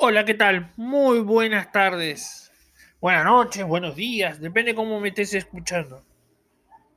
Hola, 0.00 0.24
¿qué 0.24 0.34
tal? 0.34 0.72
Muy 0.76 1.18
buenas 1.18 1.72
tardes. 1.72 2.52
Buenas 3.00 3.24
noches, 3.24 3.64
buenos 3.66 3.96
días, 3.96 4.40
depende 4.40 4.72
cómo 4.72 5.00
me 5.00 5.08
estés 5.08 5.34
escuchando. 5.34 6.06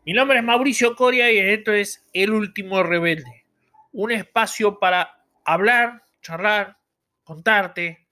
Mi 0.05 0.13
nombre 0.13 0.38
es 0.38 0.43
Mauricio 0.43 0.96
Coria 0.96 1.31
y 1.31 1.39
esto 1.39 1.73
es 1.73 2.05
El 2.13 2.31
Último 2.31 2.83
Rebelde. 2.83 3.47
Un 3.91 4.11
espacio 4.11 4.77
para 4.77 5.25
hablar, 5.43 6.03
charlar, 6.21 6.77
contarte 7.23 8.08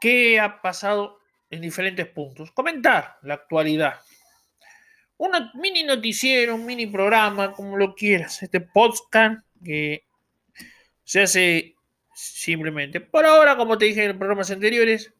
qué 0.00 0.40
ha 0.40 0.62
pasado 0.62 1.18
en 1.50 1.60
diferentes 1.60 2.06
puntos, 2.06 2.50
comentar 2.52 3.18
la 3.20 3.34
actualidad. 3.34 4.00
Un 5.18 5.32
mini 5.60 5.82
noticiero, 5.82 6.54
un 6.54 6.64
mini 6.64 6.86
programa, 6.86 7.52
como 7.52 7.76
lo 7.76 7.94
quieras. 7.94 8.42
Este 8.42 8.62
podcast 8.62 9.44
que 9.62 10.06
se 11.04 11.20
hace 11.20 11.77
simplemente. 12.18 13.00
Por 13.00 13.24
ahora, 13.24 13.56
como 13.56 13.78
te 13.78 13.84
dije 13.84 14.04
en 14.04 14.18
programas 14.18 14.50
anteriores, 14.50 15.14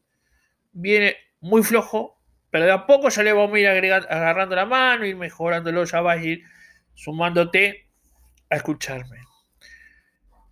viene 0.73 1.15
muy 1.39 1.63
flojo, 1.63 2.21
pero 2.49 2.65
de 2.65 2.71
a 2.71 2.85
poco 2.85 3.09
ya 3.09 3.23
le 3.23 3.31
vamos 3.31 3.55
a 3.55 3.59
ir 3.59 3.93
agarrando 3.93 4.55
la 4.55 4.65
mano, 4.65 5.05
ir 5.05 5.15
mejorándolo, 5.15 5.85
ya 5.85 6.01
vas 6.01 6.17
a 6.17 6.23
ir 6.23 6.43
sumándote 6.93 7.87
a 8.49 8.57
escucharme. 8.57 9.19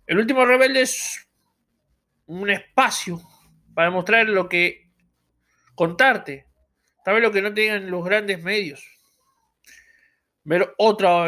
El 0.06 0.18
último 0.18 0.46
rebelde 0.46 0.82
es 0.82 1.28
un 2.26 2.48
espacio 2.48 3.20
para 3.74 3.90
mostrar 3.90 4.26
lo 4.28 4.48
que 4.48 4.90
contarte, 5.74 6.46
tal 7.04 7.14
vez 7.14 7.22
lo 7.22 7.30
que 7.30 7.42
no 7.42 7.52
tengan 7.52 7.90
los 7.90 8.02
grandes 8.04 8.42
medios, 8.42 8.82
ver 10.44 10.74
otra, 10.78 11.26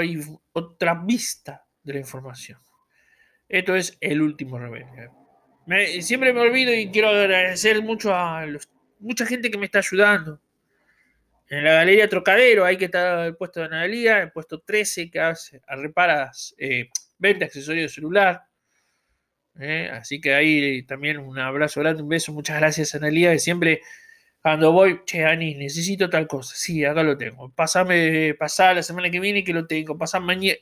otra 0.52 0.94
vista 0.94 1.66
de 1.82 1.92
la 1.92 1.98
información. 1.98 2.58
Esto 3.50 3.74
es 3.74 3.98
el 4.00 4.22
último 4.22 4.60
rebelde. 4.60 5.10
siempre 6.02 6.32
me 6.32 6.40
olvido 6.40 6.72
y 6.72 6.88
quiero 6.90 7.08
agradecer 7.08 7.82
mucho 7.82 8.14
a 8.14 8.46
mucha 9.00 9.26
gente 9.26 9.50
que 9.50 9.58
me 9.58 9.66
está 9.66 9.80
ayudando. 9.80 10.40
En 11.48 11.64
la 11.64 11.72
Galería 11.72 12.08
Trocadero, 12.08 12.64
ahí 12.64 12.76
que 12.76 12.84
está 12.84 13.26
el 13.26 13.34
puesto 13.34 13.58
de 13.58 13.66
Analía, 13.66 14.22
el 14.22 14.30
puesto 14.30 14.60
13 14.60 15.10
que 15.10 15.18
hace, 15.18 15.60
reparas, 15.66 16.54
eh, 16.58 16.90
vende 17.18 17.44
accesorios 17.44 17.90
de 17.90 17.94
celular. 17.94 18.40
Eh, 19.58 19.90
así 19.92 20.20
que 20.20 20.32
ahí 20.32 20.84
también 20.84 21.18
un 21.18 21.36
abrazo 21.40 21.80
grande, 21.80 22.04
un 22.04 22.08
beso, 22.08 22.32
muchas 22.32 22.56
gracias 22.56 22.94
Analía, 22.94 23.32
que 23.32 23.40
siempre 23.40 23.80
cuando 24.40 24.70
voy, 24.70 25.00
che, 25.04 25.24
Ani, 25.24 25.56
necesito 25.56 26.08
tal 26.08 26.28
cosa. 26.28 26.54
Sí, 26.54 26.84
acá 26.84 27.02
lo 27.02 27.18
tengo. 27.18 27.50
Pasame, 27.50 28.34
pasá 28.38 28.72
la 28.72 28.82
semana 28.84 29.10
que 29.10 29.18
viene 29.18 29.42
que 29.42 29.52
lo 29.52 29.66
tengo. 29.66 29.98
Pasá 29.98 30.20
mañana. 30.20 30.56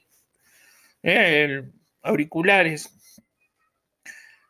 Eh, 1.03 1.63
auriculares, 2.03 2.95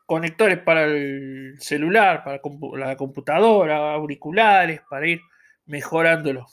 conectores 0.07 0.59
para 0.59 0.85
el 0.85 1.57
celular, 1.59 2.25
para 2.25 2.41
la 2.79 2.97
computadora, 2.97 3.93
auriculares, 3.93 4.81
para 4.89 5.07
ir 5.07 5.21
mejorándolo. 5.67 6.47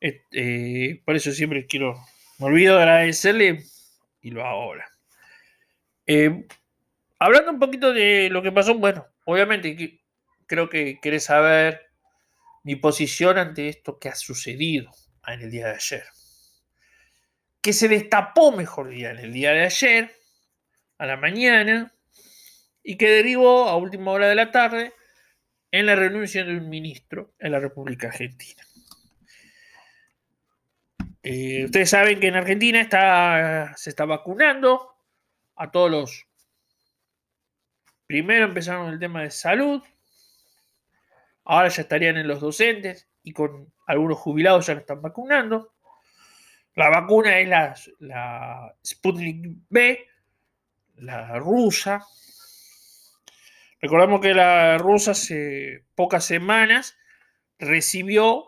Eh, 0.00 1.02
por 1.04 1.16
eso 1.16 1.32
siempre 1.32 1.66
quiero, 1.66 1.94
me 2.38 2.46
olvido 2.46 2.76
de 2.76 2.82
agradecerle 2.82 3.62
y 4.20 4.30
lo 4.30 4.44
hago 4.44 4.62
ahora. 4.62 4.88
Eh, 6.06 6.46
hablando 7.18 7.52
un 7.52 7.58
poquito 7.58 7.92
de 7.92 8.28
lo 8.30 8.42
que 8.42 8.52
pasó, 8.52 8.74
bueno, 8.74 9.06
obviamente 9.24 10.00
creo 10.46 10.68
que 10.68 10.98
querés 11.00 11.24
saber 11.24 11.80
mi 12.62 12.76
posición 12.76 13.38
ante 13.38 13.68
esto 13.68 13.98
que 13.98 14.08
ha 14.08 14.14
sucedido 14.14 14.90
en 15.26 15.40
el 15.40 15.50
día 15.50 15.68
de 15.68 15.74
ayer 15.74 16.04
que 17.64 17.72
se 17.72 17.88
destapó, 17.88 18.52
mejor 18.52 18.90
día, 18.90 19.12
en 19.12 19.20
el 19.20 19.32
día 19.32 19.52
de 19.52 19.64
ayer, 19.64 20.14
a 20.98 21.06
la 21.06 21.16
mañana, 21.16 21.94
y 22.82 22.98
que 22.98 23.08
derivó 23.08 23.70
a 23.70 23.76
última 23.78 24.10
hora 24.10 24.28
de 24.28 24.34
la 24.34 24.50
tarde 24.50 24.92
en 25.70 25.86
la 25.86 25.96
renuncia 25.96 26.44
de 26.44 26.58
un 26.58 26.68
ministro 26.68 27.32
en 27.38 27.52
la 27.52 27.60
República 27.60 28.08
Argentina. 28.08 28.62
Eh, 31.22 31.64
ustedes 31.64 31.88
saben 31.88 32.20
que 32.20 32.26
en 32.26 32.34
Argentina 32.34 33.72
se 33.78 33.88
está 33.88 34.04
vacunando 34.04 34.94
a 35.56 35.70
todos 35.70 35.90
los... 35.90 36.26
Primero 38.06 38.44
empezaron 38.44 38.92
el 38.92 38.98
tema 38.98 39.22
de 39.22 39.30
salud, 39.30 39.82
ahora 41.44 41.68
ya 41.68 41.80
estarían 41.80 42.18
en 42.18 42.28
los 42.28 42.42
docentes 42.42 43.08
y 43.22 43.32
con 43.32 43.72
algunos 43.86 44.18
jubilados 44.18 44.66
ya 44.66 44.74
lo 44.74 44.80
están 44.80 45.00
vacunando. 45.00 45.73
La 46.74 46.90
vacuna 46.90 47.38
es 47.38 47.48
la, 47.48 47.74
la 48.00 48.74
Sputnik 48.84 49.58
B, 49.68 50.06
la 50.96 51.38
rusa. 51.38 52.04
Recordamos 53.80 54.20
que 54.20 54.34
la 54.34 54.78
rusa 54.78 55.12
hace 55.12 55.84
pocas 55.94 56.24
semanas 56.24 56.96
recibió 57.58 58.46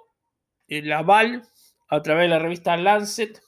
el 0.66 0.92
aval 0.92 1.46
a 1.88 2.02
través 2.02 2.24
de 2.24 2.28
la 2.28 2.38
revista 2.38 2.76
Lancet, 2.76 3.40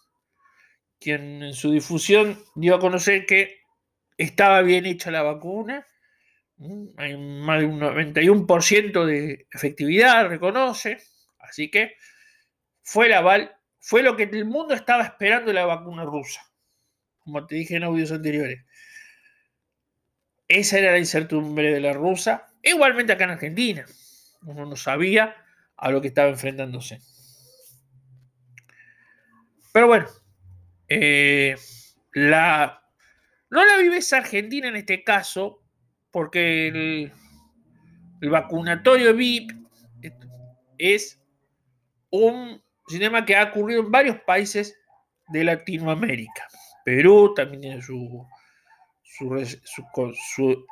quien 1.01 1.43
en 1.43 1.55
su 1.55 1.73
difusión 1.73 2.39
dio 2.55 2.77
a 2.77 2.81
conocer 2.81 3.27
que 3.27 3.61
estaba 4.17 4.63
bien 4.63 4.87
hecha 4.87 5.11
la 5.11 5.23
vacuna. 5.23 5.87
Hay 6.97 7.17
más 7.17 7.61
de 7.61 7.67
un 7.67 7.81
91% 7.81 9.05
de 9.05 9.47
efectividad, 9.53 10.29
reconoce. 10.29 10.99
Así 11.39 11.71
que 11.71 11.97
fue 12.83 13.07
el 13.07 13.15
aval 13.15 13.58
fue 13.81 14.03
lo 14.03 14.17
que 14.17 14.25
el 14.25 14.45
mundo 14.45 14.75
estaba 14.75 15.05
esperando 15.05 15.53
la 15.53 15.65
vacuna 15.65 16.05
rusa, 16.05 16.41
como 17.21 17.47
te 17.47 17.55
dije 17.55 17.77
en 17.77 17.85
audios 17.85 18.13
anteriores. 18.13 18.65
Esa 20.49 20.79
era 20.79 20.93
la 20.93 20.99
incertidumbre 20.99 21.73
de 21.73 21.81
la 21.81 21.93
rusa, 21.93 22.47
igualmente 22.63 23.13
acá 23.13 23.25
en 23.25 23.31
Argentina. 23.31 23.85
Uno 24.43 24.67
no 24.67 24.77
sabía 24.77 25.37
a 25.77 25.91
lo 25.91 26.01
que 26.01 26.09
estaba 26.09 26.29
enfrentándose. 26.29 27.01
Pero 29.73 29.87
bueno, 29.87 30.07
eh, 30.89 31.57
la, 32.15 32.83
no 33.51 33.65
la 33.65 33.77
vives 33.77 34.13
Argentina 34.13 34.69
en 34.69 34.77
este 34.77 35.05
caso, 35.05 35.63
porque 36.11 36.69
el, 36.69 37.13
el 38.21 38.31
vacunatorio 38.31 39.15
VIP 39.15 39.53
es 40.79 41.21
un 42.11 42.63
Cinema 42.89 43.25
que 43.25 43.37
ha 43.37 43.45
ocurrido 43.45 43.81
en 43.81 43.91
varios 43.91 44.21
países 44.21 44.79
de 45.29 45.45
Latinoamérica. 45.45 46.49
Perú 46.85 47.35
también 47.35 47.61
tiene 47.61 47.83
su, 47.83 48.27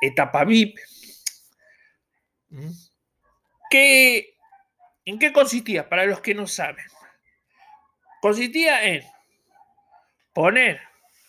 etapa 0.00 0.44
VIP. 0.44 0.78
¿Mm? 2.49 2.71
¿En 5.04 5.19
qué 5.19 5.32
consistía? 5.32 5.88
Para 5.88 6.06
los 6.06 6.21
que 6.21 6.34
no 6.34 6.47
saben. 6.47 6.87
Consistía 8.21 8.84
en 8.84 9.04
poner, 10.33 10.81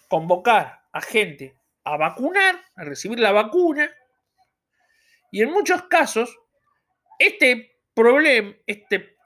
convocar 0.08 0.84
a 0.92 1.02
gente 1.02 1.58
a 1.84 1.96
vacunar, 1.96 2.64
a 2.76 2.84
recibir 2.84 3.20
la 3.20 3.32
vacuna. 3.32 3.90
Y 5.32 5.42
en 5.42 5.52
muchos 5.52 5.84
casos, 5.84 6.38
este 7.20 7.80
problema, 7.94 8.56
este 8.66 9.17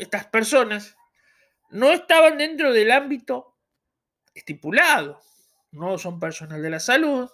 estas 0.00 0.26
personas 0.26 0.96
no 1.70 1.90
estaban 1.90 2.38
dentro 2.38 2.72
del 2.72 2.90
ámbito 2.90 3.56
estipulado. 4.34 5.20
No 5.72 5.96
son 5.96 6.20
personal 6.20 6.60
de 6.60 6.70
la 6.70 6.80
salud, 6.80 7.30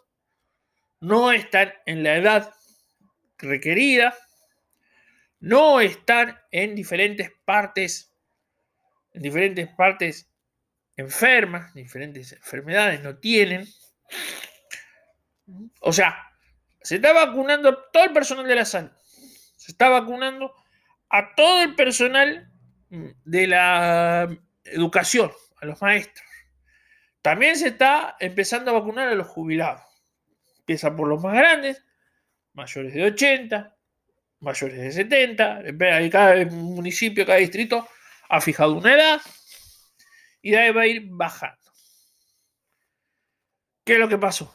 no 1.01 1.33
están 1.33 1.75
en 1.87 2.05
la 2.05 2.17
edad 2.17 2.55
requerida, 3.37 4.15
no 5.41 5.81
están 5.81 6.39
en 6.53 6.75
diferentes 6.75 7.33
partes, 7.45 8.13
en 9.13 9.23
diferentes 9.23 9.69
partes 9.69 10.29
enfermas, 10.97 11.75
diferentes 11.75 12.33
enfermedades 12.33 13.03
no 13.03 13.17
tienen. 13.17 13.67
O 15.81 15.93
sea, 15.93 16.33
se 16.81 16.97
está 16.97 17.13
vacunando 17.13 17.77
todo 17.93 18.04
el 18.04 18.13
personal 18.13 18.47
de 18.47 18.54
la 18.54 18.65
salud. 18.65 18.91
Se 19.57 19.72
está 19.72 19.89
vacunando 19.89 20.54
a 21.10 21.34
todo 21.34 21.63
el 21.63 21.75
personal 21.75 22.51
de 22.91 23.47
la 23.47 24.28
educación, 24.65 25.33
a 25.60 25.66
los 25.66 25.81
maestros. 25.81 26.27
También 27.22 27.57
se 27.57 27.69
está 27.69 28.16
empezando 28.21 28.71
a 28.71 28.75
vacunar 28.75 29.09
a 29.09 29.15
los 29.15 29.27
jubilados. 29.27 29.83
Empieza 30.60 30.95
por 30.95 31.09
los 31.09 31.22
más 31.22 31.34
grandes, 31.34 31.84
mayores 32.53 32.95
de 32.95 33.05
80, 33.05 33.77
mayores 34.41 34.78
de 34.78 34.93
70. 34.93 35.63
Cada 36.10 36.45
municipio, 36.47 37.27
cada 37.27 37.39
distrito 37.39 37.89
ha 38.28 38.41
fijado 38.41 38.75
una 38.75 38.95
edad 38.95 39.21
y 40.43 40.51
de 40.53 40.59
ahí 40.59 40.71
va 40.71 40.83
a 40.83 40.87
ir 40.87 41.07
bajando. 41.11 41.57
¿Qué 43.84 43.95
es 43.95 43.99
lo 43.99 44.09
que 44.09 44.19
pasó? 44.19 44.54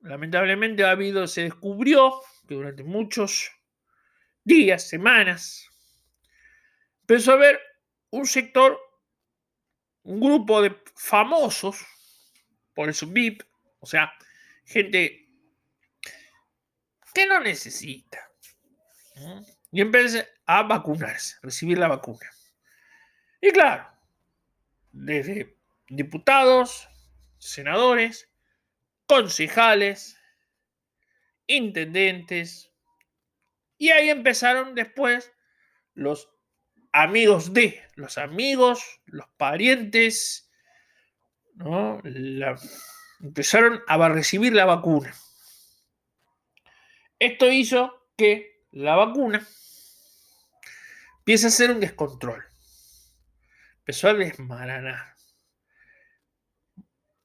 Lamentablemente 0.00 0.84
ha 0.84 0.92
habido, 0.92 1.26
se 1.26 1.42
descubrió 1.42 2.14
que 2.48 2.54
durante 2.54 2.84
muchos 2.84 3.50
días, 4.44 4.88
semanas, 4.88 5.68
empezó 7.10 7.32
a 7.32 7.34
haber 7.34 7.60
un 8.10 8.24
sector, 8.24 8.78
un 10.04 10.20
grupo 10.20 10.62
de 10.62 10.80
famosos, 10.94 11.84
por 12.72 12.88
eso 12.88 13.04
VIP, 13.08 13.42
o 13.80 13.86
sea, 13.86 14.12
gente 14.64 15.28
que 17.12 17.26
no 17.26 17.40
necesita. 17.40 18.30
Y 19.72 19.80
empieza 19.80 20.24
a 20.46 20.62
vacunarse, 20.62 21.36
recibir 21.42 21.78
la 21.78 21.88
vacuna. 21.88 22.30
Y 23.40 23.50
claro, 23.50 23.90
desde 24.92 25.56
diputados, 25.88 26.88
senadores, 27.38 28.30
concejales, 29.06 30.16
intendentes, 31.48 32.70
y 33.78 33.88
ahí 33.88 34.10
empezaron 34.10 34.76
después 34.76 35.32
los 35.94 36.28
amigos 36.92 37.52
de, 37.52 37.82
los 37.94 38.18
amigos, 38.18 39.00
los 39.06 39.26
parientes, 39.36 40.50
¿no? 41.54 42.00
empezaron 43.20 43.82
a 43.86 44.08
recibir 44.08 44.52
la 44.54 44.64
vacuna. 44.64 45.14
Esto 47.18 47.50
hizo 47.50 48.08
que 48.16 48.64
la 48.72 48.96
vacuna 48.96 49.46
empiece 51.18 51.46
a 51.46 51.50
ser 51.50 51.70
un 51.70 51.80
descontrol. 51.80 52.42
Empezó 53.78 54.08
a 54.08 54.14
desmaranar. 54.14 55.14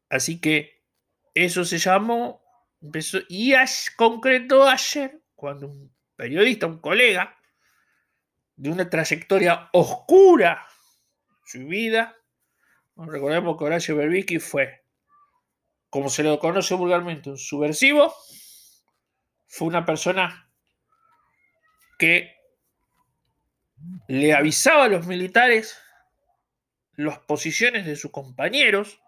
Así 0.10 0.40
que 0.40 0.84
eso 1.34 1.66
se 1.66 1.78
llamó, 1.78 2.42
empezó, 2.82 3.20
y 3.28 3.54
concretó 3.96 4.68
ayer, 4.68 5.22
cuando 5.36 5.68
un 5.68 5.94
periodista, 6.16 6.68
un 6.68 6.80
colega, 6.80 7.38
de 8.56 8.70
una 8.70 8.90
trayectoria 8.90 9.70
oscura 9.74 10.66
su 11.46 11.60
vida, 11.66 12.16
recordemos 12.96 13.58
que 13.58 13.64
Horacio 13.64 13.96
Berbisky 13.96 14.40
fue, 14.40 14.84
como 15.90 16.10
se 16.10 16.24
lo 16.24 16.40
conoce 16.40 16.74
vulgarmente, 16.74 17.30
un 17.30 17.38
subversivo, 17.38 18.14
fue 19.48 19.68
una 19.68 19.86
persona 19.86 20.50
que 22.00 22.36
le 24.08 24.34
avisaba 24.34 24.86
a 24.86 24.90
los 24.90 25.06
militares 25.06 25.78
las 26.96 27.20
posiciones 27.20 27.86
de 27.86 27.96
sus 27.96 28.12
compañeros, 28.12 29.00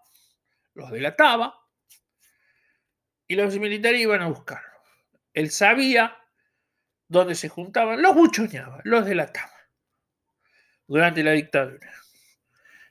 los 0.73 0.91
delataba, 0.91 1.59
y 3.27 3.35
los 3.35 3.57
militares 3.57 4.01
iban 4.01 4.21
a 4.21 4.27
buscarlo. 4.27 4.77
Él 5.33 5.51
sabía 5.51 6.17
dónde 7.07 7.36
se 7.36 7.50
juntaban, 7.50 8.01
los 8.01 8.15
buchoneaba, 8.15 8.81
los 8.83 9.06
delataba 9.06 9.54
durante 10.88 11.24
la 11.24 11.31
dictadura. 11.31 11.92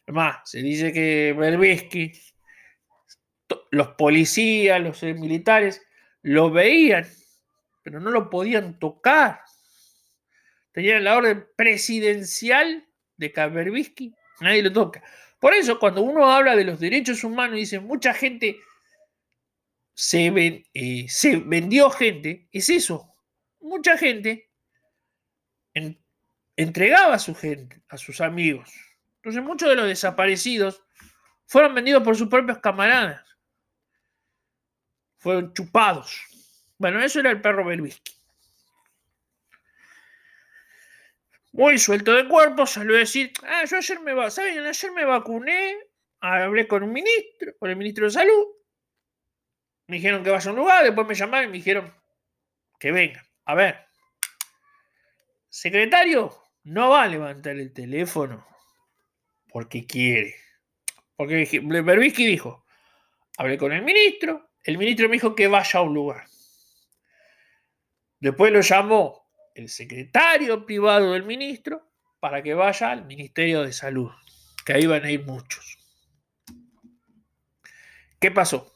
Además, 0.06 0.38
se 0.44 0.62
dice 0.62 0.92
que 0.92 1.34
Berbisky, 1.36 2.12
los 3.70 3.88
policías, 3.88 4.80
los 4.80 5.02
militares, 5.02 5.82
lo 6.22 6.50
veían 6.50 7.06
pero 7.86 8.00
no 8.00 8.10
lo 8.10 8.28
podían 8.28 8.80
tocar. 8.80 9.42
Tenían 10.72 11.04
la 11.04 11.16
orden 11.16 11.46
presidencial 11.54 12.84
de 13.16 13.30
Kaberbisky, 13.30 14.12
nadie 14.40 14.64
lo 14.64 14.72
toca. 14.72 15.04
Por 15.38 15.54
eso, 15.54 15.78
cuando 15.78 16.02
uno 16.02 16.26
habla 16.26 16.56
de 16.56 16.64
los 16.64 16.80
derechos 16.80 17.22
humanos 17.22 17.56
y 17.56 17.60
dice 17.60 17.78
mucha 17.78 18.12
gente 18.12 18.58
se, 19.94 20.64
eh, 20.74 21.06
se 21.08 21.36
vendió 21.36 21.88
gente, 21.90 22.48
es 22.50 22.68
eso. 22.68 23.14
Mucha 23.76 23.98
gente 23.98 24.50
entregaba 26.56 27.14
a 27.14 27.18
su 27.18 27.34
gente, 27.34 27.82
a 27.90 27.98
sus 27.98 28.22
amigos. 28.22 28.72
Entonces, 29.16 29.42
muchos 29.42 29.68
de 29.68 29.74
los 29.74 29.86
desaparecidos 29.86 30.82
fueron 31.44 31.74
vendidos 31.74 32.02
por 32.02 32.16
sus 32.16 32.28
propios 32.28 32.58
camaradas. 32.60 33.22
Fueron 35.18 35.52
chupados. 35.52 36.22
Bueno, 36.78 37.02
eso 37.02 37.20
era 37.20 37.30
el 37.30 37.42
perro 37.42 37.66
Berbisky. 37.66 38.12
Muy 41.52 41.78
suelto 41.78 42.14
de 42.14 42.26
cuerpo, 42.26 42.66
salió 42.66 42.96
a 42.96 43.00
decir, 43.00 43.30
ah, 43.42 43.64
yo 43.66 43.76
ayer 43.76 44.00
me, 44.00 44.30
¿saben? 44.30 44.66
Ayer 44.66 44.92
me 44.92 45.04
vacuné, 45.04 45.76
hablé 46.20 46.66
con 46.66 46.82
un 46.82 46.92
ministro, 46.94 47.54
con 47.58 47.68
el 47.68 47.76
ministro 47.76 48.06
de 48.06 48.10
salud, 48.12 48.46
me 49.86 49.96
dijeron 49.96 50.24
que 50.24 50.30
vaya 50.30 50.48
a 50.48 50.52
un 50.54 50.60
lugar, 50.60 50.82
después 50.82 51.06
me 51.06 51.14
llamaron 51.14 51.48
y 51.48 51.52
me 51.52 51.58
dijeron 51.58 51.94
que 52.78 52.90
venga. 52.90 53.25
A 53.46 53.54
ver, 53.54 53.86
secretario 55.48 56.36
no 56.64 56.90
va 56.90 57.04
a 57.04 57.08
levantar 57.08 57.56
el 57.56 57.72
teléfono 57.72 58.46
porque 59.48 59.86
quiere. 59.86 60.34
Porque 61.14 61.60
Berbisky 61.62 62.26
dijo, 62.26 62.64
hablé 63.38 63.56
con 63.56 63.72
el 63.72 63.82
ministro, 63.82 64.50
el 64.64 64.76
ministro 64.76 65.08
me 65.08 65.14
dijo 65.14 65.34
que 65.34 65.46
vaya 65.46 65.78
a 65.78 65.82
un 65.82 65.94
lugar. 65.94 66.26
Después 68.18 68.52
lo 68.52 68.60
llamó 68.60 69.30
el 69.54 69.68
secretario 69.68 70.66
privado 70.66 71.12
del 71.12 71.22
ministro 71.22 71.88
para 72.18 72.42
que 72.42 72.54
vaya 72.54 72.90
al 72.90 73.06
Ministerio 73.06 73.62
de 73.62 73.72
Salud, 73.72 74.10
que 74.64 74.72
ahí 74.72 74.86
van 74.86 75.04
a 75.04 75.10
ir 75.10 75.24
muchos. 75.24 75.78
¿Qué 78.18 78.30
pasó? 78.30 78.75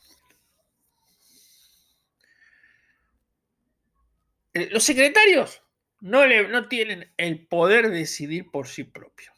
Los 4.52 4.82
secretarios 4.82 5.62
no, 6.00 6.26
le, 6.26 6.62
tienen 6.68 7.12
el 7.16 7.46
poder 7.46 7.90
de 7.90 7.98
decidir 7.98 8.50
por 8.50 8.68
sí 8.68 8.84
propios. 8.84 9.34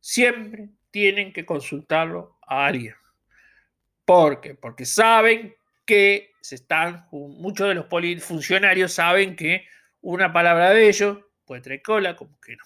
Siempre 0.00 0.70
tienen 0.90 1.32
que 1.32 1.46
consultarlo 1.46 2.38
a 2.46 2.66
alguien. 2.66 2.94
¿Por 4.04 4.40
qué? 4.40 4.54
Porque 4.54 4.84
saben 4.84 5.54
que 5.84 6.32
se 6.40 6.56
están, 6.56 7.06
muchos 7.10 7.68
de 7.68 7.74
los 7.74 7.86
funcionarios 8.24 8.92
saben 8.92 9.36
que 9.36 9.66
una 10.00 10.32
palabra 10.32 10.70
de 10.70 10.88
ellos 10.88 11.18
puede 11.44 11.62
traer 11.62 11.82
cola, 11.82 12.16
como 12.16 12.40
que 12.40 12.56
no. 12.56 12.64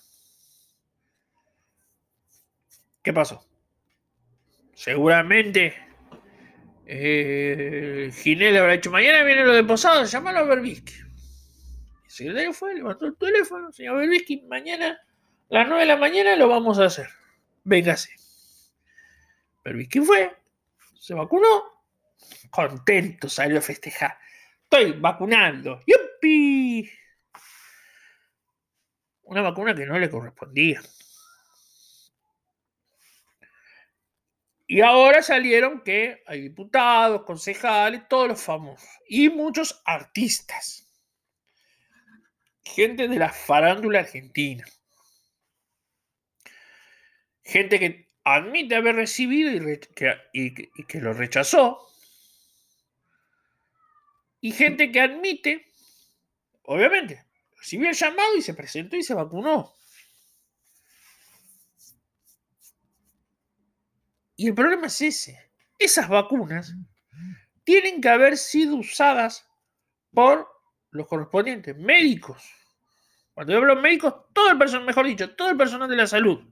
¿Qué 3.02 3.12
pasó? 3.12 3.46
Seguramente 4.74 5.74
eh, 6.86 8.10
Ginel 8.14 8.56
habrá 8.56 8.72
dicho, 8.72 8.90
mañana 8.90 9.22
viene 9.22 9.44
lo 9.44 9.52
de 9.52 9.64
Posado, 9.64 10.04
llámalo 10.04 10.40
a 10.40 10.44
Berbisky. 10.44 11.05
Secretario 12.16 12.54
fue, 12.54 12.74
levantó 12.74 13.04
el 13.04 13.14
teléfono, 13.14 13.70
señor 13.70 13.98
Berbisky, 13.98 14.40
mañana 14.48 14.98
a 15.50 15.54
las 15.54 15.68
9 15.68 15.82
de 15.82 15.86
la 15.86 15.96
mañana 15.98 16.34
lo 16.34 16.48
vamos 16.48 16.78
a 16.78 16.86
hacer. 16.86 17.08
Véngase. 17.62 18.10
Berbisky 19.62 20.00
fue, 20.00 20.34
se 20.98 21.12
vacunó, 21.12 21.84
contento 22.48 23.28
salió 23.28 23.58
a 23.58 23.60
festejar. 23.60 24.16
Estoy 24.62 24.92
vacunando. 24.92 25.82
¡Yupi! 25.86 26.90
Una 29.24 29.42
vacuna 29.42 29.74
que 29.74 29.84
no 29.84 29.98
le 29.98 30.08
correspondía. 30.08 30.80
Y 34.66 34.80
ahora 34.80 35.20
salieron 35.20 35.82
que 35.82 36.22
hay 36.26 36.40
diputados, 36.40 37.24
concejales, 37.24 38.08
todos 38.08 38.28
los 38.28 38.42
famosos. 38.42 38.88
Y 39.06 39.28
muchos 39.28 39.82
artistas. 39.84 40.85
Gente 42.74 43.08
de 43.08 43.16
la 43.16 43.32
farándula 43.32 44.00
argentina. 44.00 44.64
Gente 47.42 47.78
que 47.78 48.10
admite 48.24 48.74
haber 48.74 48.96
recibido 48.96 49.52
y 50.32 50.54
que 50.84 51.00
lo 51.00 51.12
rechazó 51.12 51.86
y 54.46 54.52
gente 54.52 54.92
que 54.92 55.00
admite, 55.00 55.72
obviamente, 56.62 57.26
recibió 57.56 57.88
el 57.88 57.96
llamado 57.96 58.36
y 58.36 58.42
se 58.42 58.54
presentó 58.54 58.94
y 58.94 59.02
se 59.02 59.12
vacunó. 59.12 59.74
Y 64.36 64.46
el 64.46 64.54
problema 64.54 64.86
es 64.86 65.00
ese. 65.00 65.50
Esas 65.78 66.08
vacunas 66.08 66.74
tienen 67.64 68.00
que 68.00 68.08
haber 68.08 68.36
sido 68.36 68.76
usadas 68.76 69.48
por 70.12 70.48
los 70.96 71.06
correspondientes 71.06 71.76
médicos. 71.76 72.42
Cuando 73.34 73.52
yo 73.52 73.58
hablo 73.58 73.76
médicos, 73.76 74.14
todo 74.32 74.50
el 74.50 74.58
personal, 74.58 74.86
mejor 74.86 75.06
dicho, 75.06 75.34
todo 75.34 75.50
el 75.50 75.56
personal 75.56 75.88
de 75.88 75.96
la 75.96 76.06
salud. 76.06 76.42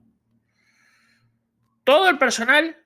Todo 1.83 2.09
el 2.09 2.17
personal 2.17 2.77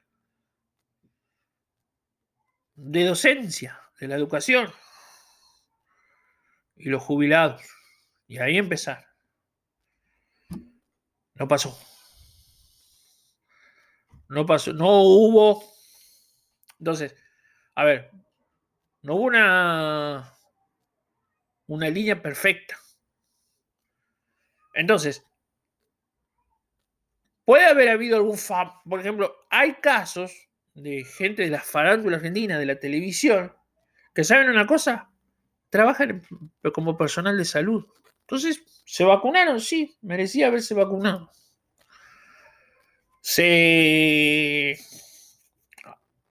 de 2.75 3.05
docencia, 3.05 3.79
de 3.99 4.07
la 4.07 4.15
educación 4.15 4.71
y 6.77 6.89
los 6.89 7.03
jubilados. 7.03 7.61
Y 8.27 8.39
ahí 8.39 8.57
empezar. 8.57 9.05
No 11.35 11.47
pasó. 11.47 11.77
No 14.29 14.45
pasó. 14.45 14.73
No 14.73 15.01
hubo. 15.01 15.63
Entonces, 16.79 17.15
a 17.75 17.83
ver, 17.83 18.11
no 19.01 19.15
hubo 19.15 19.23
una, 19.23 20.33
una 21.69 21.89
línea 21.89 22.21
perfecta. 22.21 22.77
Entonces, 24.73 25.23
puede 27.45 27.65
haber 27.65 27.89
habido 27.89 28.17
algún 28.17 28.37
por 28.85 28.99
ejemplo, 28.99 29.35
hay 29.49 29.73
casos 29.75 30.49
de 30.73 31.03
gente 31.05 31.43
de 31.43 31.49
la 31.49 31.61
farándula 31.61 32.17
argentina, 32.17 32.57
de 32.57 32.65
la 32.65 32.79
televisión, 32.79 33.53
que 34.13 34.23
saben 34.23 34.49
una 34.49 34.65
cosa, 34.65 35.11
trabajan 35.69 36.23
como 36.73 36.97
personal 36.97 37.37
de 37.37 37.45
salud. 37.45 37.85
Entonces, 38.21 38.63
¿se 38.85 39.03
vacunaron? 39.03 39.61
Sí, 39.61 39.95
merecía 40.01 40.47
haberse 40.47 40.73
vacunado. 40.73 41.31
Se... 43.21 44.77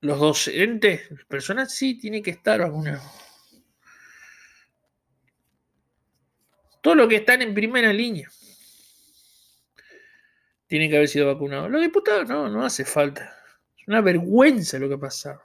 Los 0.00 0.18
docentes, 0.18 1.08
personas 1.28 1.74
sí 1.74 1.98
tienen 1.98 2.22
que 2.22 2.30
estar 2.30 2.60
vacunados. 2.60 3.27
Todo 6.80 6.94
lo 6.94 7.08
que 7.08 7.16
están 7.16 7.42
en 7.42 7.54
primera 7.54 7.92
línea 7.92 8.30
tienen 10.68 10.90
que 10.90 10.96
haber 10.96 11.08
sido 11.08 11.26
vacunados. 11.26 11.70
Los 11.70 11.82
diputados 11.82 12.28
no, 12.28 12.48
no 12.48 12.64
hace 12.64 12.84
falta. 12.84 13.34
Es 13.76 13.88
una 13.88 14.00
vergüenza 14.00 14.78
lo 14.78 14.88
que 14.88 14.94
ha 14.94 15.00
pasado. 15.00 15.42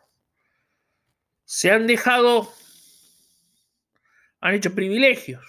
Se 1.45 1.71
han 1.71 1.87
dejado, 1.87 2.53
han 4.41 4.53
hecho 4.53 4.75
privilegios. 4.75 5.43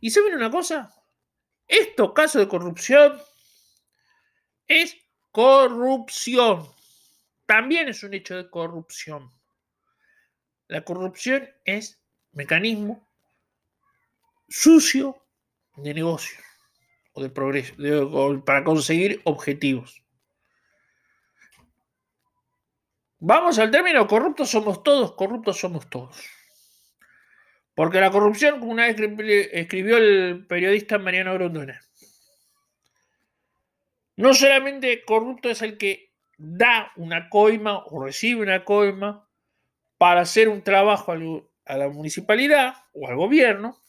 ¿Y 0.00 0.10
saben 0.10 0.34
una 0.34 0.50
cosa? 0.50 0.94
Estos 1.66 2.12
casos 2.12 2.40
de 2.40 2.48
corrupción 2.48 3.20
es 4.68 4.96
corrupción. 5.32 6.68
También 7.46 7.88
es 7.88 8.02
un 8.02 8.14
hecho 8.14 8.36
de 8.36 8.48
corrupción. 8.48 9.32
La 10.68 10.84
corrupción 10.84 11.48
es 11.64 12.00
mecanismo 12.32 13.07
sucio 14.48 15.22
de 15.76 15.94
negocio 15.94 16.38
o 17.12 17.22
de 17.22 17.30
progreso, 17.30 17.74
para 18.44 18.64
conseguir 18.64 19.20
objetivos. 19.24 20.02
Vamos 23.20 23.58
al 23.58 23.70
término, 23.70 24.06
corruptos 24.06 24.50
somos 24.50 24.82
todos, 24.82 25.14
corruptos 25.14 25.58
somos 25.58 25.90
todos. 25.90 26.16
Porque 27.74 28.00
la 28.00 28.10
corrupción, 28.10 28.60
como 28.60 28.72
una 28.72 28.86
vez 28.86 28.96
escribió 29.52 29.98
el 29.98 30.46
periodista 30.48 30.98
Mariano 30.98 31.34
Grondona, 31.34 31.80
no 34.16 34.34
solamente 34.34 35.04
corrupto 35.04 35.48
es 35.48 35.62
el 35.62 35.78
que 35.78 36.12
da 36.36 36.92
una 36.96 37.28
coima 37.28 37.84
o 37.86 38.04
recibe 38.04 38.42
una 38.42 38.64
coima 38.64 39.28
para 39.96 40.22
hacer 40.22 40.48
un 40.48 40.62
trabajo 40.62 41.12
a 41.12 41.76
la 41.76 41.88
municipalidad 41.88 42.74
o 42.92 43.08
al 43.08 43.16
gobierno, 43.16 43.80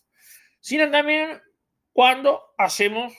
sino 0.60 0.90
también 0.92 1.42
cuando 1.94 2.54
hacemos, 2.58 3.14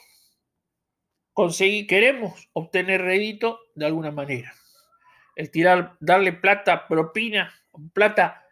conseguir, 1.32 1.87
queremos 1.87 2.49
obtener 2.52 3.02
rédito 3.02 3.61
de 3.75 3.87
alguna 3.87 4.11
manera. 4.11 4.54
El 5.37 5.50
tirar, 5.50 5.97
darle 6.00 6.32
plata, 6.32 6.87
propina, 6.87 7.54
plata 7.92 8.44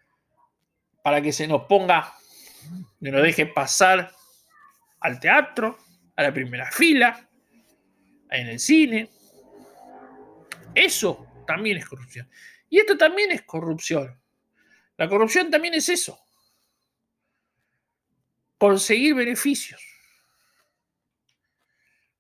para 1.02 1.21
que 1.21 1.33
se 1.33 1.47
nos 1.47 1.62
ponga, 1.62 2.14
que 3.00 3.11
nos 3.11 3.23
deje 3.23 3.47
pasar 3.47 4.12
al 5.00 5.21
teatro, 5.21 5.78
a 6.16 6.23
la 6.23 6.33
primera 6.33 6.71
fila, 6.71 7.28
en 8.30 8.49
el 8.49 8.59
cine. 8.59 9.11
Eso 10.75 11.26
también 11.47 11.78
es 11.78 11.87
corrupción. 11.87 12.28
Y 12.68 12.78
esto 12.78 12.97
también 12.97 13.33
es 13.33 13.42
corrupción. 13.42 14.21
La 14.97 15.09
corrupción 15.09 15.50
también 15.50 15.75
es 15.75 15.88
eso. 15.88 16.18
Conseguir 18.59 19.15
beneficios. 19.15 19.81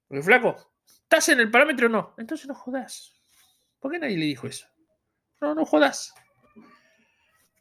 Porque 0.06 0.22
flaco, 0.22 0.72
¿estás 0.86 1.28
en 1.28 1.40
el 1.40 1.50
parámetro 1.50 1.86
o 1.86 1.90
no? 1.90 2.14
Entonces 2.16 2.46
no 2.46 2.54
jodas. 2.54 3.14
¿Por 3.78 3.92
qué 3.92 3.98
nadie 3.98 4.16
le 4.16 4.24
dijo 4.24 4.46
eso? 4.46 4.66
No, 5.40 5.54
no 5.54 5.64
jodas. 5.64 6.14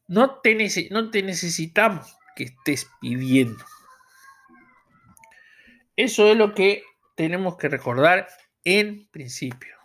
No 0.08 0.40
te, 0.40 0.88
no 0.90 1.12
te 1.12 1.22
necesitamos 1.22 2.16
que 2.36 2.46
estés 2.46 2.88
pidiendo. 3.02 3.64
Eso 5.96 6.32
es 6.32 6.38
lo 6.38 6.54
que 6.54 6.84
tenemos 7.16 7.58
que 7.58 7.68
recordar 7.68 8.28
en 8.64 9.08
principio. 9.10 9.76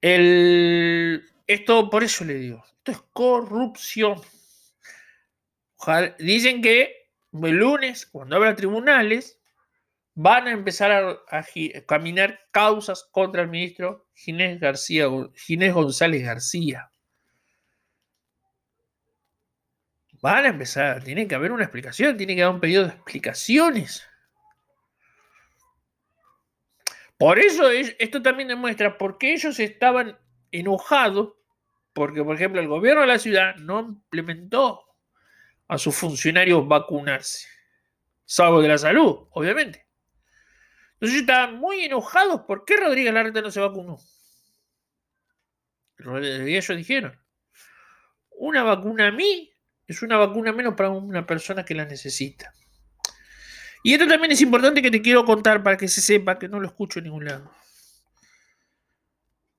El, 0.00 1.24
esto, 1.46 1.88
por 1.90 2.02
eso 2.02 2.24
le 2.24 2.34
digo, 2.34 2.64
esto 2.66 2.92
es 2.92 3.02
corrupción. 3.12 4.20
Dicen 6.18 6.62
que 6.62 7.08
el 7.32 7.56
lunes, 7.56 8.06
cuando 8.06 8.36
habrá 8.36 8.54
tribunales, 8.54 9.40
van 10.14 10.46
a 10.46 10.52
empezar 10.52 10.92
a, 11.28 11.44
caminar 11.86 12.40
causas 12.50 13.08
contra 13.10 13.42
el 13.42 13.48
ministro 13.48 14.06
Ginés, 14.14 14.60
García, 14.60 15.06
Ginés 15.34 15.74
González 15.74 16.22
García. 16.22 16.90
Van 20.22 20.46
a 20.46 20.48
empezar, 20.48 21.02
tiene 21.02 21.28
que 21.28 21.34
haber 21.34 21.52
una 21.52 21.64
explicación, 21.64 22.16
tiene 22.16 22.34
que 22.34 22.42
haber 22.42 22.54
un 22.54 22.60
pedido 22.60 22.84
de 22.84 22.90
explicaciones. 22.90 24.08
Por 27.18 27.38
eso 27.38 27.70
esto 27.70 28.22
también 28.22 28.48
demuestra 28.48 28.96
por 28.96 29.18
qué 29.18 29.34
ellos 29.34 29.58
estaban 29.60 30.18
enojados, 30.50 31.34
porque 31.92 32.24
por 32.24 32.36
ejemplo 32.36 32.60
el 32.60 32.68
gobierno 32.68 33.02
de 33.02 33.06
la 33.06 33.18
ciudad 33.18 33.56
no 33.56 33.80
implementó 33.80 34.93
a 35.68 35.78
sus 35.78 35.94
funcionarios 35.94 36.66
vacunarse, 36.66 37.48
salvo 38.24 38.60
de 38.60 38.68
la 38.68 38.78
salud, 38.78 39.28
obviamente. 39.30 39.86
Entonces 40.94 41.20
estaban 41.20 41.56
muy 41.56 41.84
enojados, 41.84 42.42
¿por 42.42 42.64
qué 42.64 42.76
Rodríguez 42.76 43.12
Larreta 43.12 43.40
no 43.40 43.50
se 43.50 43.60
vacunó? 43.60 43.98
Y 45.98 46.56
ellos 46.56 46.76
dijeron, 46.76 47.18
una 48.30 48.62
vacuna 48.62 49.08
a 49.08 49.12
mí 49.12 49.52
es 49.86 50.02
una 50.02 50.16
vacuna 50.16 50.52
menos 50.52 50.74
para 50.74 50.90
una 50.90 51.26
persona 51.26 51.64
que 51.64 51.74
la 51.74 51.84
necesita. 51.84 52.52
Y 53.82 53.92
esto 53.92 54.06
también 54.06 54.32
es 54.32 54.40
importante 54.40 54.80
que 54.80 54.90
te 54.90 55.02
quiero 55.02 55.24
contar 55.24 55.62
para 55.62 55.76
que 55.76 55.88
se 55.88 56.00
sepa 56.00 56.38
que 56.38 56.48
no 56.48 56.58
lo 56.58 56.66
escucho 56.66 56.98
en 56.98 57.04
ningún 57.04 57.26
lado. 57.26 57.50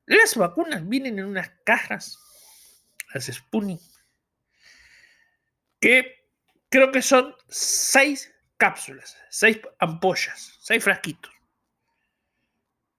Las 0.07 0.35
vacunas 0.35 0.87
vienen 0.87 1.19
en 1.19 1.25
unas 1.25 1.51
cajas, 1.63 2.19
las 3.13 3.25
Sputnik, 3.25 3.81
que 5.85 6.31
creo 6.67 6.91
que 6.91 7.03
son 7.03 7.35
seis 7.47 8.33
cápsulas, 8.57 9.15
seis 9.29 9.59
ampollas, 9.77 10.57
seis 10.59 10.83
frasquitos. 10.83 11.31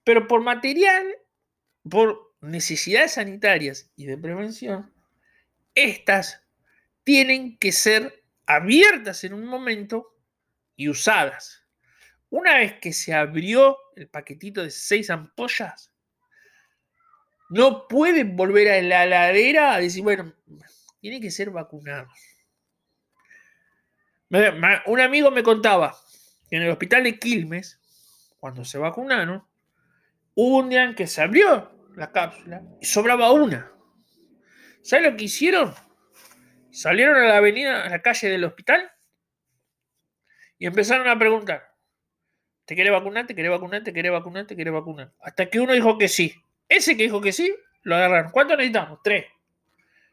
Pero 0.04 0.28
por 0.28 0.40
material, 0.40 1.04
por 1.90 2.36
necesidades 2.40 3.14
sanitarias 3.14 3.90
y 3.96 4.06
de 4.06 4.16
prevención, 4.16 4.94
estas 5.74 6.44
tienen 7.02 7.58
que 7.58 7.72
ser 7.72 8.22
abiertas 8.46 9.24
en 9.24 9.34
un 9.34 9.46
momento 9.46 10.16
y 10.76 10.88
usadas. 10.88 11.66
Una 12.30 12.58
vez 12.58 12.74
que 12.80 12.92
se 12.92 13.14
abrió 13.14 13.76
el 13.96 14.08
paquetito 14.08 14.62
de 14.62 14.70
seis 14.70 15.10
ampollas, 15.10 15.92
no 17.50 17.88
pueden 17.88 18.36
volver 18.36 18.70
a 18.70 18.80
la 18.80 19.06
ladera 19.06 19.74
a 19.74 19.80
decir, 19.80 20.04
bueno, 20.04 20.32
tienen 21.00 21.20
que 21.20 21.32
ser 21.32 21.50
vacunados. 21.50 22.35
Un 24.30 25.00
amigo 25.00 25.30
me 25.30 25.42
contaba 25.42 25.96
que 26.48 26.56
en 26.56 26.62
el 26.62 26.70
hospital 26.70 27.04
de 27.04 27.18
Quilmes, 27.18 27.80
cuando 28.38 28.64
se 28.64 28.78
vacunaron, 28.78 29.46
hubo 30.34 30.58
un 30.58 30.68
día 30.68 30.84
en 30.84 30.94
que 30.94 31.06
se 31.06 31.22
abrió 31.22 31.90
la 31.94 32.12
cápsula 32.12 32.62
y 32.80 32.86
sobraba 32.86 33.32
una. 33.32 33.72
¿Sabes 34.82 35.10
lo 35.10 35.16
que 35.16 35.24
hicieron? 35.24 35.74
Salieron 36.70 37.16
a 37.16 37.26
la 37.26 37.38
avenida, 37.38 37.84
a 37.84 37.88
la 37.88 38.02
calle 38.02 38.28
del 38.28 38.44
hospital 38.44 38.90
y 40.58 40.66
empezaron 40.66 41.08
a 41.08 41.18
preguntar. 41.18 41.74
¿Te 42.64 42.74
quiere 42.74 42.90
vacunar? 42.90 43.26
¿Te 43.26 43.34
quiere 43.34 43.48
vacunar? 43.48 43.82
¿Te 43.84 43.92
quiere 43.92 44.10
vacunar? 44.10 44.46
¿Te 44.46 44.56
quiere 44.56 44.70
vacunar? 44.70 45.12
Hasta 45.20 45.46
que 45.48 45.60
uno 45.60 45.72
dijo 45.72 45.98
que 45.98 46.08
sí. 46.08 46.34
Ese 46.68 46.96
que 46.96 47.04
dijo 47.04 47.20
que 47.20 47.32
sí, 47.32 47.54
lo 47.82 47.94
agarraron. 47.94 48.32
¿Cuánto 48.32 48.56
necesitamos? 48.56 48.98
Tres. 49.02 49.26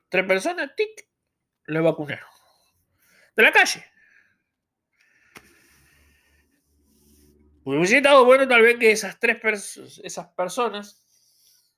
Tres 0.08 0.25
personas, 0.25 0.75
tic, 0.75 1.08
lo 1.65 1.84
vacunaron. 1.84 2.27
De 3.36 3.41
la 3.41 3.51
calle. 3.51 3.84
Hubiese 7.63 7.98
estado 7.98 8.25
bueno 8.25 8.48
tal 8.48 8.62
vez 8.62 8.77
que 8.77 8.91
esas 8.91 9.20
tres 9.20 10.00
esas 10.03 10.27
personas 10.29 11.03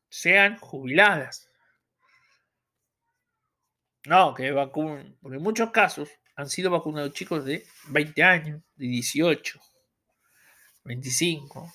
sean 0.09 0.57
jubiladas. 0.57 1.49
No, 4.05 4.33
que 4.33 4.51
vacunen. 4.51 5.17
Porque 5.21 5.37
en 5.37 5.43
muchos 5.43 5.71
casos 5.71 6.09
han 6.35 6.49
sido 6.49 6.69
vacunados 6.69 7.13
chicos 7.13 7.45
de 7.45 7.65
20 7.89 8.23
años, 8.23 8.61
de 8.75 8.87
18, 8.87 9.59
25. 10.83 11.73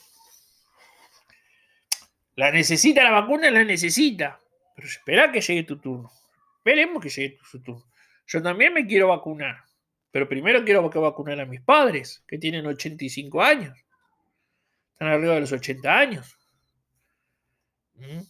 La 2.36 2.50
necesita 2.50 3.02
la 3.02 3.10
vacuna, 3.10 3.50
la 3.50 3.64
necesita. 3.64 4.40
Pero 4.74 4.88
espera 4.88 5.32
que 5.32 5.40
llegue 5.40 5.64
tu 5.64 5.78
turno. 5.78 6.10
Esperemos 6.58 7.02
que 7.02 7.08
llegue 7.08 7.38
tu 7.50 7.60
turno. 7.60 7.84
Yo 8.26 8.42
también 8.42 8.72
me 8.72 8.86
quiero 8.86 9.08
vacunar. 9.08 9.64
Pero 10.12 10.28
primero 10.28 10.64
quiero 10.64 10.82
vacunar 10.82 11.40
a 11.40 11.46
mis 11.46 11.60
padres, 11.60 12.24
que 12.26 12.38
tienen 12.38 12.66
85 12.66 13.42
años. 13.42 13.78
Están 15.00 15.14
arriba 15.14 15.32
de 15.32 15.40
los 15.40 15.52
80 15.52 15.98
años. 15.98 16.36
¿Mm? 17.94 18.20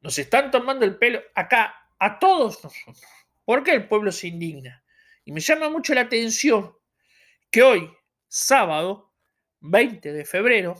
Nos 0.00 0.16
están 0.16 0.52
tomando 0.52 0.84
el 0.84 0.96
pelo. 0.96 1.20
Acá 1.34 1.74
a 1.98 2.20
todos 2.20 2.62
nosotros. 2.62 3.02
¿Por 3.44 3.64
qué 3.64 3.72
el 3.72 3.88
pueblo 3.88 4.12
se 4.12 4.28
indigna? 4.28 4.84
Y 5.24 5.32
me 5.32 5.40
llama 5.40 5.70
mucho 5.70 5.92
la 5.92 6.02
atención 6.02 6.72
que 7.50 7.64
hoy, 7.64 7.92
sábado 8.28 9.12
20 9.58 10.12
de 10.12 10.24
febrero, 10.24 10.76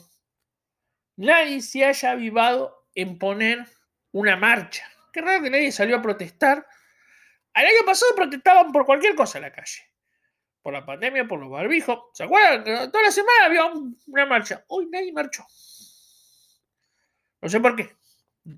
nadie 1.16 1.61
se 1.61 1.85
haya 1.85 2.12
avivado 2.12 2.87
en 2.95 3.18
poner 3.18 3.66
una 4.12 4.37
marcha. 4.37 4.88
Qué 5.12 5.21
raro 5.21 5.42
que 5.42 5.50
nadie 5.50 5.73
salió 5.73 5.97
a 5.97 6.02
protestar. 6.02 6.64
El 7.54 7.66
año 7.66 7.85
pasado 7.85 8.14
protestaban 8.14 8.71
por 8.71 8.87
cualquier 8.87 9.16
cosa 9.16 9.38
en 9.38 9.42
la 9.42 9.52
calle. 9.52 9.83
Por 10.62 10.72
la 10.72 10.84
pandemia, 10.84 11.26
por 11.26 11.40
los 11.40 11.50
barbijos. 11.50 11.98
¿Se 12.12 12.24
acuerdan? 12.24 12.90
Toda 12.90 13.04
la 13.04 13.10
semana 13.10 13.46
había 13.46 13.62
una 14.06 14.26
marcha. 14.26 14.64
Hoy 14.68 14.86
nadie 14.90 15.12
marchó. 15.12 15.44
No 17.40 17.48
sé 17.48 17.60
por 17.60 17.76
qué. 17.76 17.96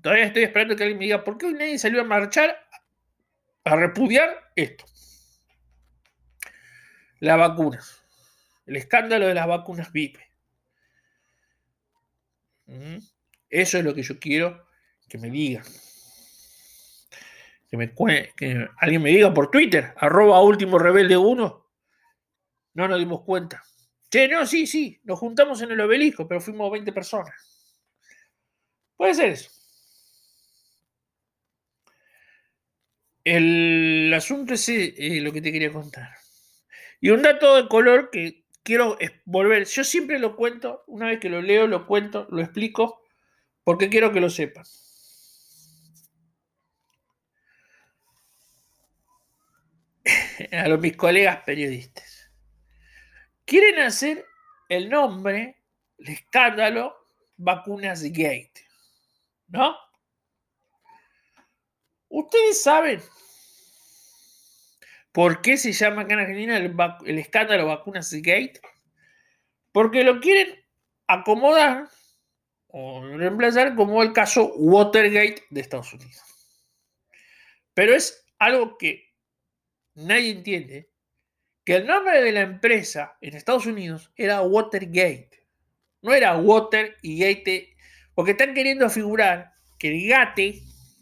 Todavía 0.01 0.25
estoy 0.25 0.43
esperando 0.43 0.75
que 0.75 0.83
alguien 0.83 0.99
me 0.99 1.05
diga 1.05 1.23
por 1.23 1.37
qué 1.37 1.47
hoy 1.47 1.53
nadie 1.53 1.77
salió 1.77 2.01
a 2.01 2.05
marchar 2.05 2.57
a 3.63 3.75
repudiar 3.75 4.51
esto. 4.55 4.85
Las 7.19 7.37
vacunas. 7.37 8.03
El 8.65 8.77
escándalo 8.77 9.27
de 9.27 9.33
las 9.33 9.47
vacunas 9.47 9.91
VIP. 9.91 10.17
¿Mm? 12.65 12.97
Eso 13.49 13.77
es 13.77 13.83
lo 13.83 13.93
que 13.93 14.01
yo 14.01 14.19
quiero 14.19 14.65
que 15.07 15.17
me 15.17 15.29
digan. 15.29 15.63
Que, 17.69 17.77
me, 17.77 17.93
que 18.35 18.67
alguien 18.77 19.01
me 19.01 19.09
diga 19.11 19.33
por 19.33 19.51
Twitter, 19.51 19.93
arroba 19.97 20.41
último 20.41 20.79
rebelde 20.79 21.17
1. 21.17 21.60
No 22.73 22.87
nos 22.87 22.99
dimos 22.99 23.21
cuenta. 23.23 23.63
Che, 24.09 24.27
no, 24.27 24.45
sí, 24.45 24.67
sí, 24.67 24.99
nos 25.03 25.19
juntamos 25.19 25.61
en 25.61 25.71
el 25.71 25.79
obelisco, 25.81 26.27
pero 26.27 26.41
fuimos 26.41 26.71
20 26.71 26.91
personas. 26.91 27.33
Puede 28.95 29.15
ser 29.15 29.29
eso. 29.31 29.49
El 33.23 34.11
asunto 34.15 34.53
es 34.53 34.69
eh, 34.69 35.19
lo 35.21 35.31
que 35.31 35.41
te 35.41 35.51
quería 35.51 35.71
contar. 35.73 36.09
Y 37.01 37.09
un 37.11 37.21
dato 37.23 37.55
de 37.55 37.67
color 37.69 38.09
que 38.11 38.45
quiero 38.63 38.97
volver. 39.25 39.65
Yo 39.67 39.83
siempre 39.83 40.19
lo 40.19 40.35
cuento, 40.35 40.83
una 40.87 41.07
vez 41.07 41.19
que 41.19 41.29
lo 41.29 41.41
leo, 41.41 41.67
lo 41.67 41.87
cuento, 41.87 42.27
lo 42.31 42.41
explico, 42.41 43.01
porque 43.63 43.89
quiero 43.89 44.13
que 44.13 44.21
lo 44.21 44.29
sepan. 44.29 44.65
A 50.51 50.67
los 50.67 50.79
mis 50.79 50.95
colegas 50.95 51.43
periodistas. 51.45 52.20
Quieren 53.51 53.79
hacer 53.79 54.25
el 54.69 54.87
nombre, 54.87 55.57
el 55.97 56.07
escándalo, 56.07 56.95
vacunas 57.35 58.01
gate. 58.01 58.65
¿No? 59.49 59.75
Ustedes 62.07 62.63
saben 62.63 63.01
por 65.11 65.41
qué 65.41 65.57
se 65.57 65.73
llama 65.73 66.03
acá 66.03 66.13
en 66.13 66.19
Argentina 66.21 66.55
el, 66.55 67.19
escándalo 67.19 67.67
vacunas 67.67 68.13
gate. 68.13 68.61
Porque 69.73 70.05
lo 70.05 70.21
quieren 70.21 70.57
acomodar 71.07 71.89
o 72.67 73.05
reemplazar 73.05 73.75
como 73.75 74.01
el 74.01 74.13
caso 74.13 74.53
Watergate 74.55 75.43
de 75.49 75.59
Estados 75.59 75.91
Unidos. 75.91 76.21
Pero 77.73 77.95
es 77.95 78.25
algo 78.39 78.77
que 78.77 79.13
nadie 79.95 80.29
entiende, 80.29 80.90
que 81.63 81.75
el 81.75 81.85
nombre 81.85 82.21
de 82.21 82.31
la 82.31 82.41
empresa 82.41 83.17
en 83.21 83.35
Estados 83.35 83.65
Unidos 83.65 84.11
era 84.15 84.41
Watergate. 84.41 85.29
No 86.01 86.13
era 86.13 86.37
Water 86.37 86.97
y 87.01 87.19
Gate, 87.19 87.75
porque 88.15 88.31
están 88.31 88.53
queriendo 88.53 88.89
figurar 88.89 89.53
que 89.77 89.89
el 89.89 90.09
GATE, 90.09 90.61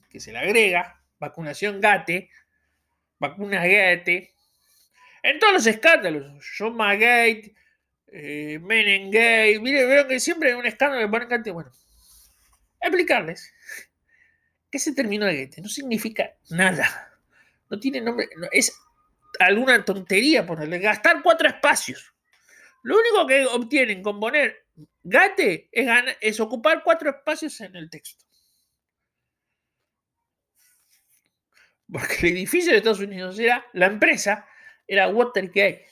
que 0.10 0.20
se 0.20 0.32
le 0.32 0.40
agrega, 0.40 1.02
vacunación 1.20 1.80
GATE, 1.80 2.30
vacunas 3.20 3.64
GATE, 3.64 4.34
en 5.24 5.40
todos 5.40 5.54
los 5.54 5.68
escándalos, 5.68 6.44
Shoma 6.44 6.94
Gate, 6.96 7.54
eh, 8.08 8.60
miren, 8.62 9.12
que 9.12 10.20
siempre 10.20 10.50
hay 10.50 10.56
un 10.56 10.66
escándalo 10.66 11.02
de 11.02 11.08
ponen 11.10 11.30
GATE, 11.30 11.52
bueno, 11.52 11.72
explicarles 12.82 13.54
que 14.70 14.78
ese 14.78 14.94
término 14.94 15.26
de 15.26 15.46
GATE 15.46 15.62
no 15.62 15.70
significa 15.70 16.34
nada, 16.50 17.18
no 17.70 17.80
tiene 17.80 18.02
nombre, 18.02 18.28
es 18.52 18.78
alguna 19.40 19.84
tontería 19.86 20.46
ponerle, 20.46 20.80
gastar 20.80 21.22
cuatro 21.22 21.48
espacios. 21.48 22.14
Lo 22.84 22.98
único 22.98 23.28
que 23.28 23.46
obtienen 23.46 24.02
con 24.02 24.20
poner 24.20 24.66
GATE 25.04 25.70
es, 25.72 26.40
ocupar 26.40 26.84
cuatro 26.84 27.10
espacios 27.10 27.60
en 27.62 27.76
el 27.76 27.90
texto. 27.90 28.26
Porque 31.92 32.28
el 32.28 32.38
edificio 32.38 32.72
de 32.72 32.78
Estados 32.78 33.00
Unidos 33.00 33.40
era, 33.40 33.66
la 33.74 33.88
empresa 33.88 34.48
era 34.88 35.08
Watergate. 35.08 35.88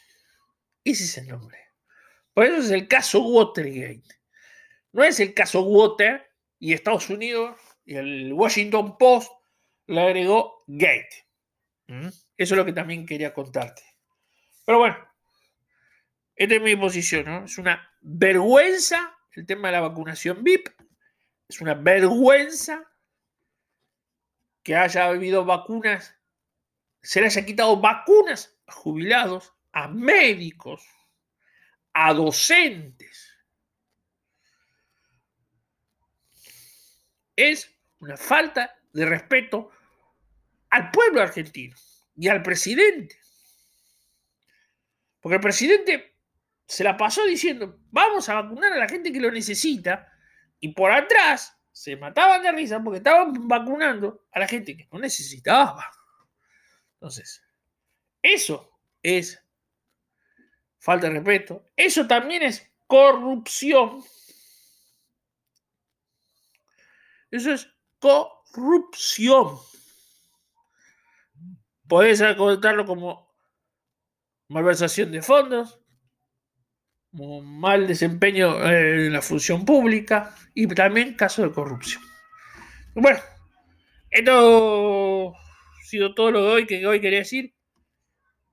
Ese 0.83 1.03
es 1.03 1.17
el 1.17 1.27
nombre. 1.27 1.57
Por 2.33 2.45
eso 2.45 2.57
es 2.57 2.71
el 2.71 2.87
caso 2.87 3.21
Watergate. 3.23 4.03
No 4.91 5.03
es 5.03 5.19
el 5.19 5.33
caso 5.33 5.61
Water 5.63 6.31
y 6.59 6.73
Estados 6.73 7.09
Unidos 7.09 7.59
y 7.83 7.95
el 7.95 8.33
Washington 8.33 8.97
Post 8.97 9.31
le 9.87 10.01
agregó 10.01 10.63
Gate. 10.67 11.27
¿Mm? 11.87 12.09
Eso 12.37 12.53
es 12.53 12.57
lo 12.57 12.65
que 12.65 12.73
también 12.73 13.05
quería 13.05 13.33
contarte. 13.33 13.83
Pero 14.63 14.77
bueno, 14.77 14.97
esta 16.35 16.55
es 16.55 16.61
mi 16.61 16.75
posición, 16.75 17.25
¿no? 17.25 17.45
Es 17.45 17.57
una 17.57 17.89
vergüenza 18.01 19.17
el 19.31 19.45
tema 19.45 19.69
de 19.69 19.73
la 19.73 19.81
vacunación 19.81 20.43
VIP. 20.43 20.69
Es 21.47 21.61
una 21.61 21.73
vergüenza 21.73 22.83
que 24.63 24.75
haya 24.75 25.05
habido 25.05 25.45
vacunas, 25.45 26.15
se 27.01 27.21
les 27.21 27.37
haya 27.37 27.45
quitado 27.45 27.79
vacunas 27.79 28.59
a 28.67 28.73
jubilados, 28.73 29.53
a 29.71 29.87
médicos, 29.87 30.85
a 31.93 32.13
docentes. 32.13 33.33
Es 37.35 37.71
una 37.99 38.17
falta 38.17 38.77
de 38.91 39.05
respeto 39.05 39.71
al 40.69 40.91
pueblo 40.91 41.21
argentino 41.21 41.77
y 42.17 42.27
al 42.27 42.41
presidente. 42.41 43.17
Porque 45.21 45.35
el 45.35 45.41
presidente 45.41 46.15
se 46.67 46.83
la 46.83 46.97
pasó 46.97 47.25
diciendo, 47.25 47.79
vamos 47.91 48.27
a 48.27 48.41
vacunar 48.41 48.73
a 48.73 48.77
la 48.77 48.89
gente 48.89 49.11
que 49.13 49.19
lo 49.21 49.31
necesita, 49.31 50.11
y 50.59 50.73
por 50.73 50.91
atrás 50.91 51.55
se 51.71 51.95
mataban 51.95 52.41
de 52.41 52.51
risa 52.51 52.83
porque 52.83 52.97
estaban 52.97 53.47
vacunando 53.47 54.25
a 54.31 54.39
la 54.39 54.47
gente 54.47 54.75
que 54.75 54.87
no 54.91 54.99
necesitaba. 54.99 55.85
Entonces, 56.93 57.43
eso 58.21 58.79
es 59.03 59.39
falta 60.79 61.07
de 61.07 61.13
respeto. 61.13 61.65
Eso 61.75 62.07
también 62.07 62.41
es 62.41 62.67
corrupción. 62.87 64.03
Eso 67.29 67.51
es 67.51 67.69
corrupción. 67.99 69.59
Podés 71.87 72.21
contarlo 72.35 72.85
como 72.85 73.33
malversación 74.49 75.11
de 75.11 75.21
fondos, 75.21 75.79
mal 77.11 77.87
desempeño 77.87 78.61
en 78.69 79.13
la 79.13 79.21
función 79.21 79.65
pública 79.65 80.35
y 80.53 80.67
también 80.67 81.15
caso 81.15 81.43
de 81.43 81.51
corrupción. 81.51 82.03
Bueno, 82.93 83.19
esto 84.09 85.35
ha 85.35 85.83
sido 85.83 86.13
todo 86.13 86.31
lo 86.31 86.43
de 86.43 86.49
hoy 86.49 86.65
que 86.65 86.85
hoy 86.85 86.99
quería 86.99 87.19
decir. 87.19 87.53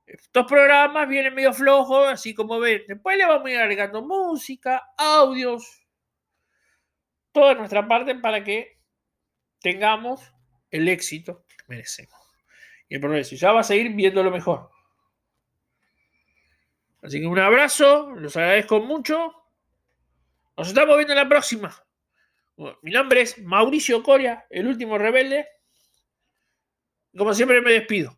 Estos 0.06 0.46
programas 0.46 1.08
vienen 1.08 1.34
medio 1.34 1.52
flojos, 1.52 2.06
así 2.08 2.34
como 2.34 2.60
ven. 2.60 2.82
Después 2.86 3.16
le 3.16 3.26
vamos 3.26 3.46
a 3.46 3.50
ir 3.50 3.58
agregando 3.58 4.02
música, 4.02 4.82
audios, 4.98 5.86
toda 7.32 7.54
nuestra 7.54 7.88
parte 7.88 8.14
para 8.16 8.44
que 8.44 8.78
tengamos 9.60 10.20
el 10.70 10.88
éxito 10.88 11.44
que 11.48 11.64
merecemos. 11.68 12.23
El 12.94 13.00
progreso. 13.00 13.34
Ya 13.34 13.50
va 13.50 13.58
a 13.58 13.64
seguir 13.64 13.92
viendo 13.92 14.22
lo 14.22 14.30
mejor. 14.30 14.70
Así 17.02 17.20
que 17.20 17.26
un 17.26 17.40
abrazo, 17.40 18.12
los 18.14 18.36
agradezco 18.36 18.78
mucho. 18.78 19.34
Nos 20.56 20.68
estamos 20.68 20.94
viendo 20.96 21.12
en 21.12 21.18
la 21.18 21.28
próxima. 21.28 21.74
mi 22.82 22.92
nombre 22.92 23.22
es 23.22 23.42
Mauricio 23.42 24.00
Coria, 24.00 24.46
el 24.48 24.68
último 24.68 24.96
rebelde. 24.96 25.44
Como 27.18 27.34
siempre 27.34 27.60
me 27.62 27.72
despido. 27.72 28.16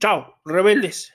Chao, 0.00 0.40
rebeldes. 0.46 1.12